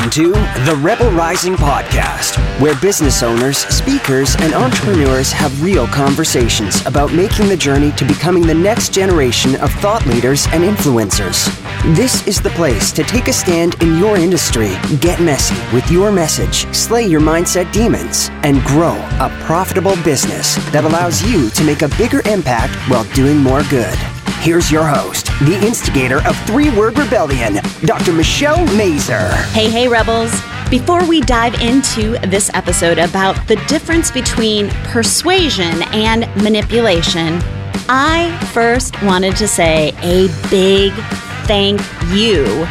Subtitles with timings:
[0.00, 0.32] Welcome to
[0.64, 7.48] the Rebel Rising Podcast, where business owners, speakers, and entrepreneurs have real conversations about making
[7.48, 11.54] the journey to becoming the next generation of thought leaders and influencers.
[11.94, 16.10] This is the place to take a stand in your industry, get messy with your
[16.10, 21.82] message, slay your mindset demons, and grow a profitable business that allows you to make
[21.82, 23.98] a bigger impact while doing more good.
[24.40, 28.14] Here's your host, the instigator of Three Word Rebellion, Dr.
[28.14, 29.28] Michelle Mazur.
[29.52, 30.32] Hey, hey, Rebels.
[30.70, 37.38] Before we dive into this episode about the difference between persuasion and manipulation,
[37.86, 40.94] I first wanted to say a big
[41.44, 41.78] thank
[42.10, 42.66] you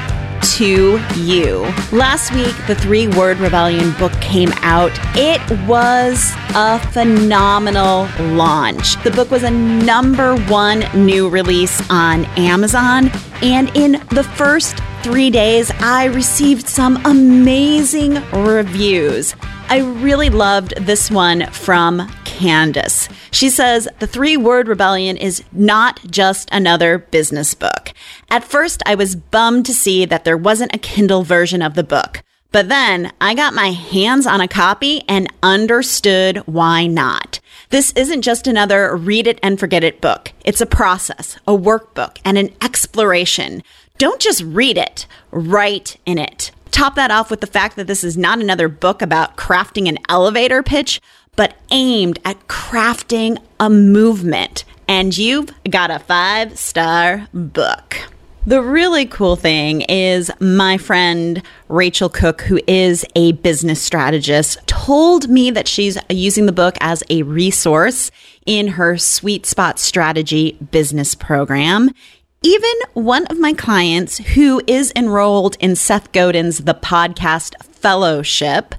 [0.57, 1.61] to you.
[1.91, 4.91] Last week, the Three Word Rebellion book came out.
[5.15, 9.01] It was a phenomenal launch.
[9.03, 15.29] The book was a number one new release on Amazon, and in the first three
[15.29, 19.35] days, I received some amazing reviews.
[19.69, 23.07] I really loved this one from Candace.
[23.31, 27.93] She says the three word rebellion is not just another business book.
[28.29, 31.83] At first, I was bummed to see that there wasn't a Kindle version of the
[31.83, 32.23] book.
[32.51, 37.39] But then I got my hands on a copy and understood why not.
[37.69, 40.31] This isn't just another read it and forget it book.
[40.43, 43.61] It's a process, a workbook, and an exploration.
[43.99, 46.51] Don't just read it, write in it.
[46.71, 49.99] Top that off with the fact that this is not another book about crafting an
[50.07, 51.01] elevator pitch,
[51.35, 54.65] but aimed at crafting a movement.
[54.87, 57.97] And you've got a five star book.
[58.45, 65.29] The really cool thing is my friend Rachel Cook, who is a business strategist, told
[65.29, 68.09] me that she's using the book as a resource
[68.45, 71.91] in her Sweet Spot Strategy business program.
[72.41, 78.73] Even one of my clients who is enrolled in Seth Godin's The Podcast Fellowship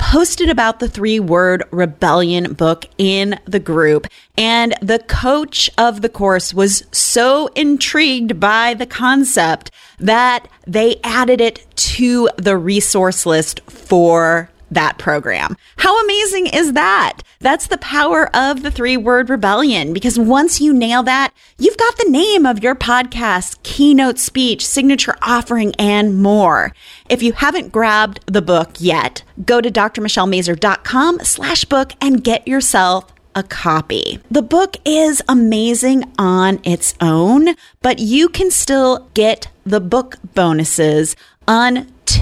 [0.00, 4.06] posted about the three word rebellion book in the group.
[4.36, 11.40] And the coach of the course was so intrigued by the concept that they added
[11.42, 15.56] it to the resource list for that program.
[15.76, 17.18] How amazing is that?
[17.40, 21.96] That's the power of the three word rebellion because once you nail that, you've got
[21.96, 26.72] the name of your podcast, keynote speech, signature offering, and more.
[27.08, 33.12] If you haven't grabbed the book yet, go to drmichellemazur.com slash book and get yourself
[33.34, 34.18] a copy.
[34.30, 41.16] The book is amazing on its own, but you can still get the book bonuses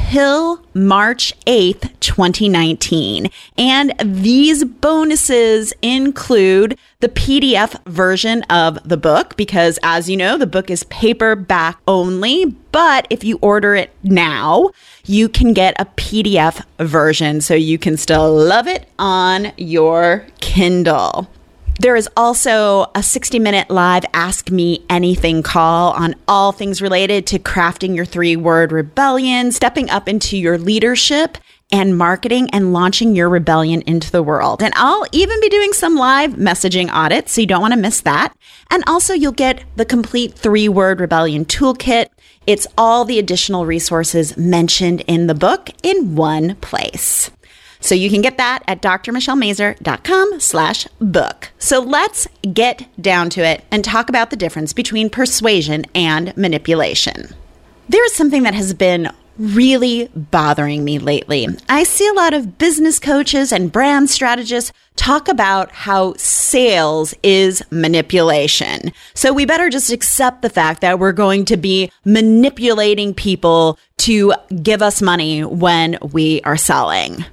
[0.09, 3.29] until March 8th, 2019.
[3.59, 10.47] And these bonuses include the PDF version of the book, because as you know, the
[10.47, 12.47] book is paperback only.
[12.73, 14.71] But if you order it now,
[15.05, 21.29] you can get a PDF version so you can still love it on your Kindle.
[21.81, 27.25] There is also a 60 minute live Ask Me Anything call on all things related
[27.29, 31.39] to crafting your three word rebellion, stepping up into your leadership
[31.71, 34.61] and marketing and launching your rebellion into the world.
[34.61, 38.01] And I'll even be doing some live messaging audits, so you don't want to miss
[38.01, 38.35] that.
[38.73, 42.09] And also, you'll get the complete three word rebellion toolkit.
[42.45, 47.31] It's all the additional resources mentioned in the book in one place.
[47.81, 51.51] So you can get that at drmichellemazur.com slash book.
[51.59, 57.35] So let's get down to it and talk about the difference between persuasion and manipulation.
[57.89, 61.47] There is something that has been really bothering me lately.
[61.69, 67.63] I see a lot of business coaches and brand strategists talk about how sales is
[67.71, 68.93] manipulation.
[69.15, 74.35] So we better just accept the fact that we're going to be manipulating people to
[74.61, 77.25] give us money when we are selling.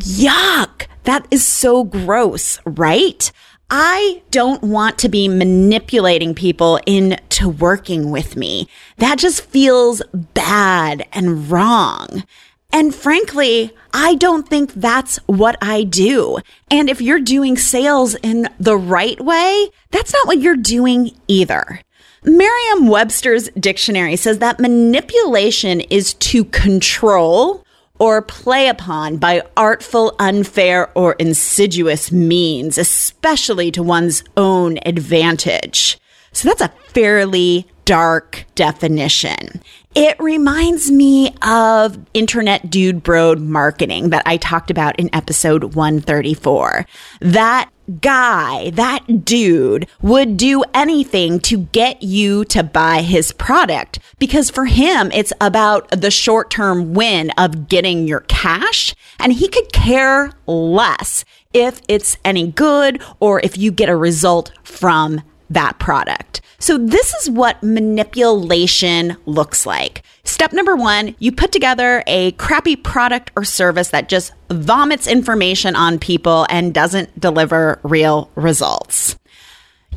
[0.00, 0.86] Yuck!
[1.04, 3.30] That is so gross, right?
[3.70, 8.68] I don't want to be manipulating people into working with me.
[8.96, 12.24] That just feels bad and wrong.
[12.72, 16.38] And frankly, I don't think that's what I do.
[16.70, 21.80] And if you're doing sales in the right way, that's not what you're doing either.
[22.24, 27.64] Merriam Webster's dictionary says that manipulation is to control
[27.98, 35.98] or play upon by artful, unfair, or insidious means, especially to one's own advantage.
[36.32, 39.62] So that's a fairly dark definition.
[39.94, 46.84] It reminds me of internet dude bro marketing that I talked about in episode 134.
[47.22, 47.70] That
[48.02, 54.66] guy, that dude would do anything to get you to buy his product because for
[54.66, 60.32] him, it's about the short term win of getting your cash and he could care
[60.46, 61.24] less
[61.54, 66.42] if it's any good or if you get a result from that product.
[66.60, 70.02] So this is what manipulation looks like.
[70.24, 75.76] Step number one, you put together a crappy product or service that just vomits information
[75.76, 79.16] on people and doesn't deliver real results.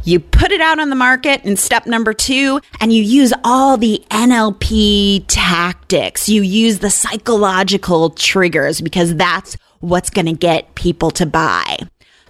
[0.03, 3.77] You put it out on the market in step number two, and you use all
[3.77, 6.27] the NLP tactics.
[6.27, 11.77] You use the psychological triggers because that's what's going to get people to buy.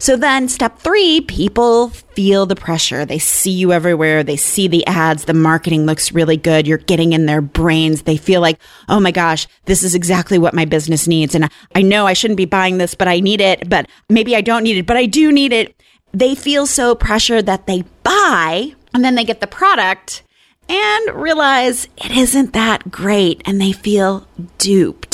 [0.01, 3.05] So then step three, people feel the pressure.
[3.05, 4.23] They see you everywhere.
[4.23, 5.25] They see the ads.
[5.25, 6.65] The marketing looks really good.
[6.65, 8.01] You're getting in their brains.
[8.01, 8.57] They feel like,
[8.89, 11.35] oh my gosh, this is exactly what my business needs.
[11.35, 13.69] And I know I shouldn't be buying this, but I need it.
[13.69, 15.75] But maybe I don't need it, but I do need it.
[16.11, 20.23] They feel so pressured that they buy and then they get the product
[20.67, 24.25] and realize it isn't that great and they feel
[24.57, 25.10] duped.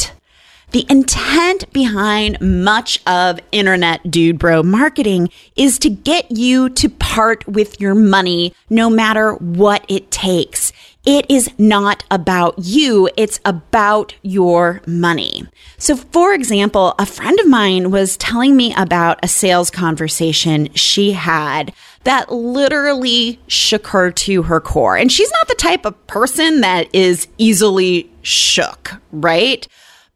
[0.77, 7.47] The intent behind much of internet dude bro marketing is to get you to part
[7.47, 10.71] with your money no matter what it takes.
[11.03, 13.09] It is not about you.
[13.17, 15.47] It's about your money.
[15.79, 21.13] So, for example, a friend of mine was telling me about a sales conversation she
[21.13, 24.95] had that literally shook her to her core.
[24.95, 29.67] And she's not the type of person that is easily shook, right?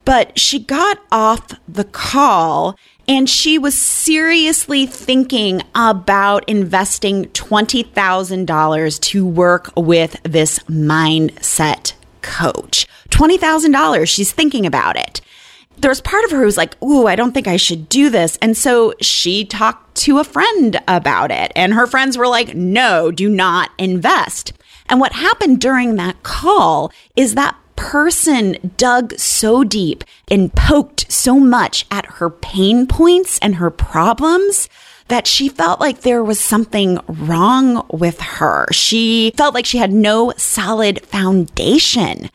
[0.05, 2.77] But she got off the call
[3.07, 12.87] and she was seriously thinking about investing $20,000 to work with this mindset coach.
[13.09, 14.07] $20,000.
[14.07, 15.21] She's thinking about it.
[15.77, 18.37] There's part of her who was like, Ooh, I don't think I should do this.
[18.41, 21.51] And so she talked to a friend about it.
[21.55, 24.53] And her friends were like, No, do not invest.
[24.87, 31.39] And what happened during that call is that person dug so deep and poked so
[31.39, 34.69] much at her pain points and her problems
[35.07, 38.67] that she felt like there was something wrong with her.
[38.71, 42.29] She felt like she had no solid foundation.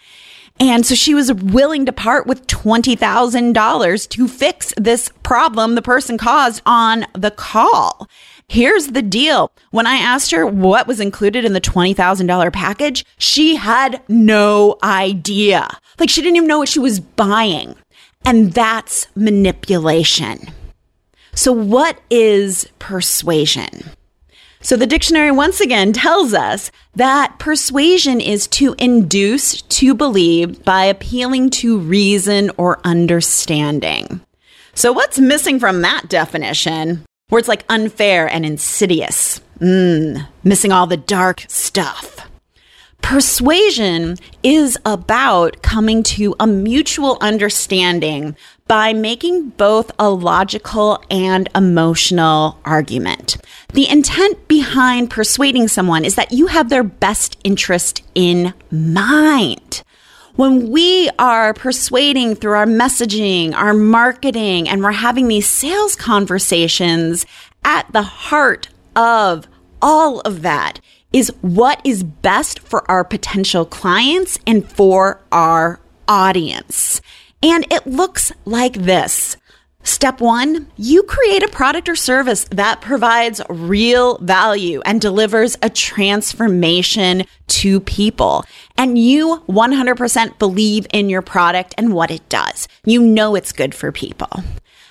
[0.58, 6.16] And so she was willing to part with $20,000 to fix this problem the person
[6.16, 8.08] caused on the call.
[8.48, 9.50] Here's the deal.
[9.70, 15.68] When I asked her what was included in the $20,000 package, she had no idea.
[15.98, 17.74] Like she didn't even know what she was buying.
[18.24, 20.48] And that's manipulation.
[21.34, 23.90] So, what is persuasion?
[24.66, 30.86] So, the dictionary once again tells us that persuasion is to induce to believe by
[30.86, 34.22] appealing to reason or understanding.
[34.74, 37.04] So, what's missing from that definition?
[37.30, 39.40] Words like unfair and insidious.
[39.60, 42.28] Mmm, missing all the dark stuff.
[43.02, 52.58] Persuasion is about coming to a mutual understanding by making both a logical and emotional
[52.64, 53.36] argument.
[53.72, 59.84] The intent behind persuading someone is that you have their best interest in mind
[60.36, 67.24] when we are persuading through our messaging, our marketing, and we're having these sales conversations,
[67.64, 69.48] at the heart of
[69.82, 70.80] all of that
[71.16, 77.00] is what is best for our potential clients and for our audience.
[77.42, 79.38] And it looks like this.
[79.82, 85.70] Step one, you create a product or service that provides real value and delivers a
[85.70, 88.44] transformation to people.
[88.76, 92.68] And you 100% believe in your product and what it does.
[92.84, 94.44] You know it's good for people.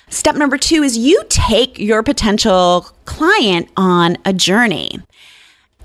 [0.08, 4.98] Step number two is you take your potential client on a journey.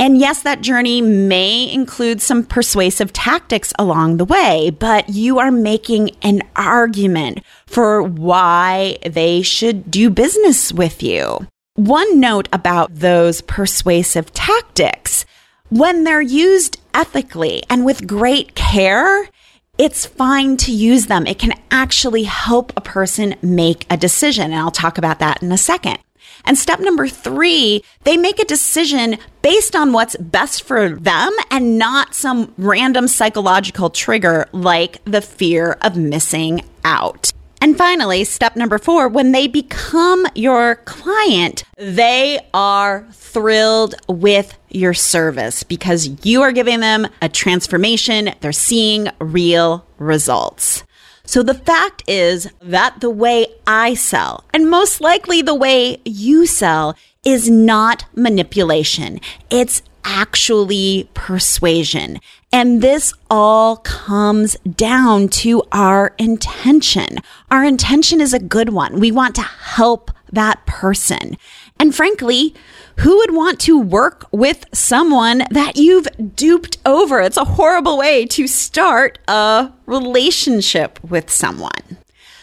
[0.01, 5.51] And yes, that journey may include some persuasive tactics along the way, but you are
[5.51, 11.45] making an argument for why they should do business with you.
[11.75, 15.23] One note about those persuasive tactics
[15.69, 19.29] when they're used ethically and with great care,
[19.77, 21.27] it's fine to use them.
[21.27, 24.45] It can actually help a person make a decision.
[24.45, 25.99] And I'll talk about that in a second.
[26.45, 31.77] And step number three, they make a decision based on what's best for them and
[31.77, 37.31] not some random psychological trigger like the fear of missing out.
[37.63, 44.95] And finally, step number four, when they become your client, they are thrilled with your
[44.95, 48.33] service because you are giving them a transformation.
[48.41, 50.83] They're seeing real results.
[51.31, 56.45] So the fact is that the way I sell, and most likely the way you
[56.45, 59.21] sell, is not manipulation.
[59.49, 62.19] It's actually persuasion.
[62.51, 67.19] And this all comes down to our intention.
[67.49, 68.99] Our intention is a good one.
[68.99, 71.37] We want to help that person.
[71.79, 72.53] And frankly,
[73.01, 77.19] who would want to work with someone that you've duped over?
[77.19, 81.97] It's a horrible way to start a relationship with someone.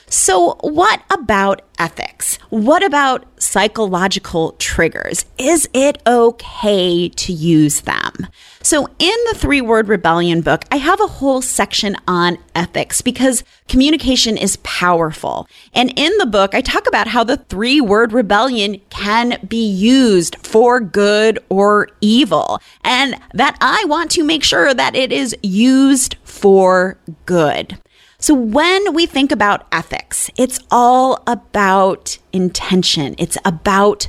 [0.09, 2.08] So, what about ethics?
[2.51, 5.25] What about psychological triggers?
[5.39, 8.27] Is it okay to use them?
[8.63, 13.45] So, in the three word rebellion book, I have a whole section on ethics because
[13.69, 15.49] communication is powerful.
[15.75, 20.37] And in the book, I talk about how the three word rebellion can be used
[20.45, 26.17] for good or evil, and that I want to make sure that it is used
[26.25, 27.79] for good.
[28.21, 33.15] So when we think about ethics, it's all about intention.
[33.17, 34.09] It's about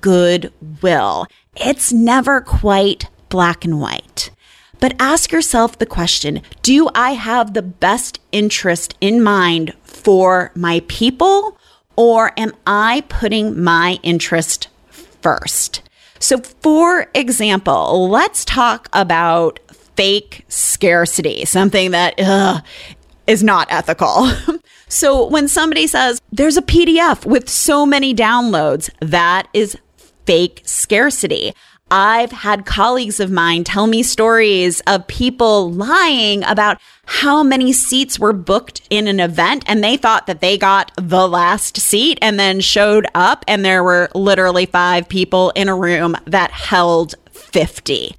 [0.00, 1.26] goodwill.
[1.56, 4.30] It's never quite black and white.
[4.80, 10.82] But ask yourself the question, do I have the best interest in mind for my
[10.88, 11.58] people
[11.96, 14.68] or am I putting my interest
[15.20, 15.82] first?
[16.18, 19.60] So for example, let's talk about
[19.96, 22.62] fake scarcity, something that ugh,
[23.30, 24.28] is not ethical.
[24.88, 29.78] so when somebody says there's a PDF with so many downloads, that is
[30.26, 31.54] fake scarcity.
[31.92, 38.18] I've had colleagues of mine tell me stories of people lying about how many seats
[38.18, 42.38] were booked in an event and they thought that they got the last seat and
[42.38, 48.14] then showed up and there were literally five people in a room that held 50.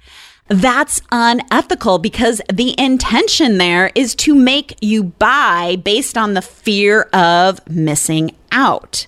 [0.52, 7.04] That's unethical because the intention there is to make you buy based on the fear
[7.14, 9.06] of missing out.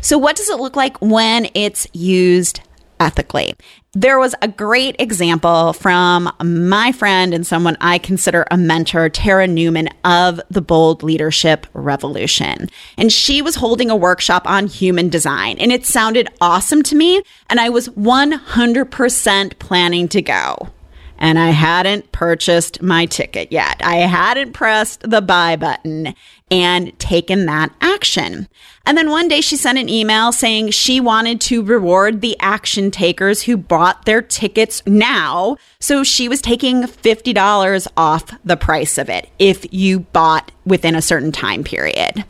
[0.00, 2.60] So, what does it look like when it's used
[3.00, 3.56] ethically?
[3.92, 9.48] There was a great example from my friend and someone I consider a mentor, Tara
[9.48, 12.70] Newman of the Bold Leadership Revolution.
[12.96, 17.20] And she was holding a workshop on human design, and it sounded awesome to me.
[17.50, 20.70] And I was 100% planning to go
[21.18, 23.80] and I hadn't purchased my ticket yet.
[23.84, 26.14] I hadn't pressed the buy button
[26.50, 28.48] and taken that action.
[28.86, 32.90] And then one day she sent an email saying she wanted to reward the action
[32.90, 35.56] takers who bought their tickets now.
[35.80, 41.02] So she was taking $50 off the price of it if you bought within a
[41.02, 42.24] certain time period.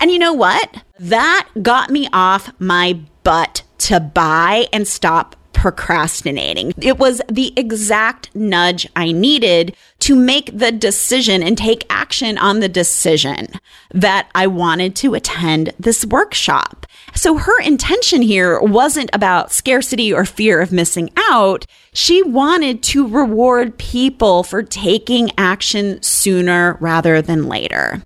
[0.00, 0.82] And you know what?
[0.98, 6.72] That got me off my butt to buy and stop procrastinating.
[6.80, 12.60] It was the exact nudge I needed to make the decision and take action on
[12.60, 13.48] the decision
[13.92, 16.86] that I wanted to attend this workshop.
[17.16, 21.66] So her intention here wasn't about scarcity or fear of missing out.
[21.92, 28.04] She wanted to reward people for taking action sooner rather than later.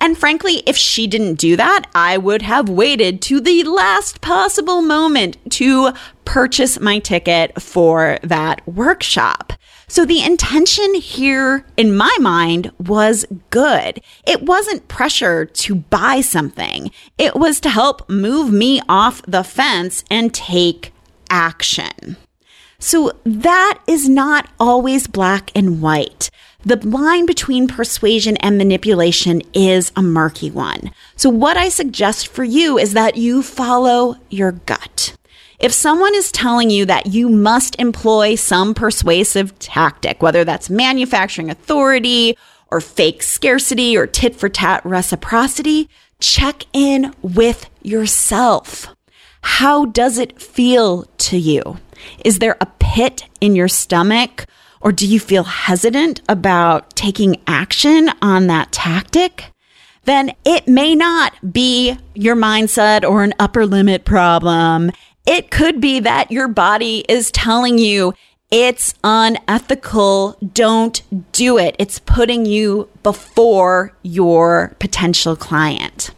[0.00, 4.80] And frankly, if she didn't do that, I would have waited to the last possible
[4.80, 5.92] moment to
[6.24, 9.52] purchase my ticket for that workshop.
[9.88, 14.00] So the intention here in my mind was good.
[14.24, 16.92] It wasn't pressure to buy something.
[17.18, 20.92] It was to help move me off the fence and take
[21.28, 22.16] action.
[22.78, 26.30] So that is not always black and white.
[26.62, 30.90] The line between persuasion and manipulation is a murky one.
[31.16, 35.16] So, what I suggest for you is that you follow your gut.
[35.58, 41.50] If someone is telling you that you must employ some persuasive tactic, whether that's manufacturing
[41.50, 42.36] authority
[42.70, 45.88] or fake scarcity or tit for tat reciprocity,
[46.20, 48.88] check in with yourself.
[49.42, 51.78] How does it feel to you?
[52.24, 54.46] Is there a pit in your stomach?
[54.80, 59.52] Or do you feel hesitant about taking action on that tactic?
[60.04, 64.90] Then it may not be your mindset or an upper limit problem.
[65.26, 68.14] It could be that your body is telling you
[68.50, 70.36] it's unethical.
[70.54, 71.76] Don't do it.
[71.78, 76.10] It's putting you before your potential client.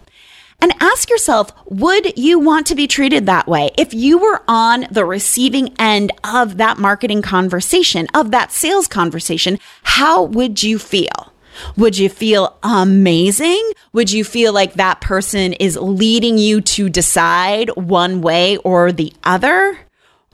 [0.62, 3.72] And ask yourself, would you want to be treated that way?
[3.76, 9.58] If you were on the receiving end of that marketing conversation, of that sales conversation,
[9.82, 11.32] how would you feel?
[11.76, 13.72] Would you feel amazing?
[13.92, 19.12] Would you feel like that person is leading you to decide one way or the
[19.24, 19.80] other?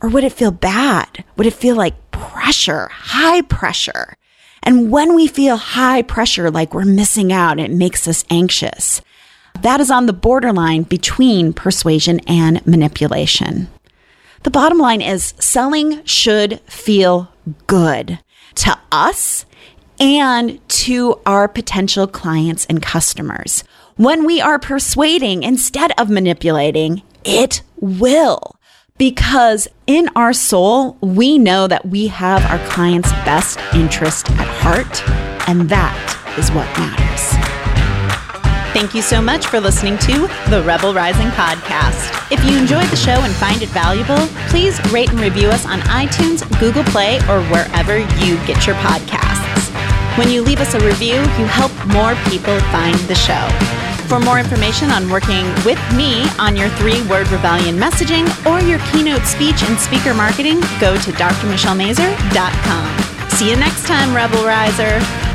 [0.02, 1.24] Or would it feel bad?
[1.38, 4.14] Would it feel like pressure, high pressure?
[4.62, 9.00] And when we feel high pressure, like we're missing out, it makes us anxious.
[9.62, 13.68] That is on the borderline between persuasion and manipulation.
[14.44, 17.32] The bottom line is selling should feel
[17.66, 18.20] good
[18.56, 19.46] to us
[20.00, 23.64] and to our potential clients and customers.
[23.96, 28.56] When we are persuading instead of manipulating, it will.
[28.96, 35.08] Because in our soul, we know that we have our client's best interest at heart,
[35.48, 37.37] and that is what matters.
[38.78, 42.30] Thank you so much for listening to the Rebel Rising podcast.
[42.30, 45.80] If you enjoyed the show and find it valuable, please rate and review us on
[45.80, 49.66] iTunes, Google Play, or wherever you get your podcasts.
[50.16, 53.48] When you leave us a review, you help more people find the show.
[54.06, 58.78] For more information on working with me on your three word rebellion messaging or your
[58.92, 63.30] keynote speech and speaker marketing, go to drmichellemazur.com.
[63.30, 65.27] See you next time, Rebel Riser.